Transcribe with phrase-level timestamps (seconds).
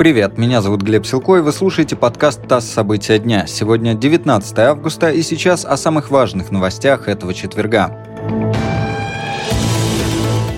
[0.00, 2.64] Привет, меня зовут Глеб Силко, и вы слушаете подкаст «ТАСС.
[2.64, 3.46] События дня».
[3.46, 8.02] Сегодня 19 августа, и сейчас о самых важных новостях этого четверга.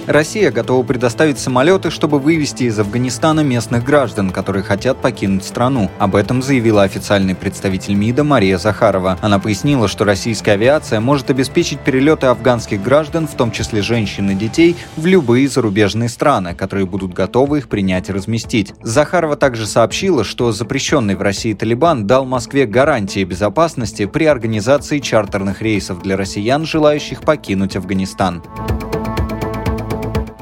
[0.07, 5.91] Россия готова предоставить самолеты, чтобы вывести из Афганистана местных граждан, которые хотят покинуть страну.
[5.98, 9.17] Об этом заявила официальный представитель МИДа Мария Захарова.
[9.23, 14.35] Она пояснила, что российская авиация может обеспечить перелеты афганских граждан, в том числе женщин и
[14.35, 18.75] детей, в любые зарубежные страны, которые будут готовы их принять и разместить.
[18.82, 25.62] Захарова также сообщила, что запрещенный в России Талибан дал Москве гарантии безопасности при организации чартерных
[25.62, 28.43] рейсов для россиян, желающих покинуть Афганистан.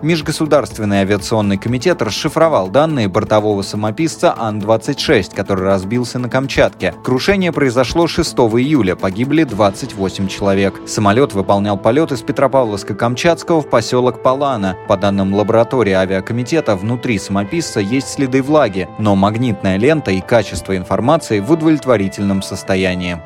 [0.02, 6.94] Межгосударственный авиационный комитет расшифровал данные бортового самописца Ан-26, который разбился на Камчатке.
[7.04, 10.80] Крушение произошло 6 июля, погибли 28 человек.
[10.86, 14.74] Самолет выполнял полет из Петропавловска-Камчатского в поселок Палана.
[14.88, 21.40] По данным лаборатории авиакомитета, внутри самописца есть следы влаги, но магнитная лента и качество информации
[21.40, 23.20] в удовлетворительном состоянии.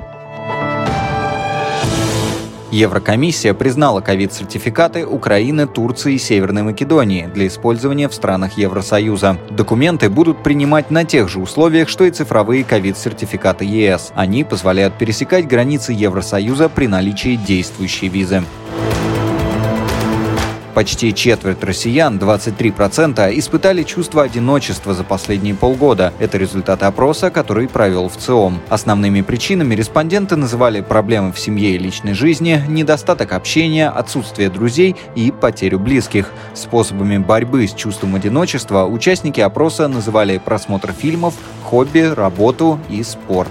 [2.75, 9.39] Еврокомиссия признала ковид-сертификаты Украины, Турции и Северной Македонии для использования в странах Евросоюза.
[9.48, 14.11] Документы будут принимать на тех же условиях, что и цифровые ковид-сертификаты ЕС.
[14.16, 18.42] Они позволяют пересекать границы Евросоюза при наличии действующей визы.
[20.75, 26.12] Почти четверть россиян, 23%, испытали чувство одиночества за последние полгода.
[26.19, 28.61] Это результаты опроса, который провел в ЦИОМ.
[28.69, 35.31] Основными причинами респонденты называли проблемы в семье и личной жизни, недостаток общения, отсутствие друзей и
[35.31, 36.33] потерю близких.
[36.55, 43.50] Способами борьбы с чувством одиночества участники опроса называли просмотр фильмов, хобби, работу и спорт.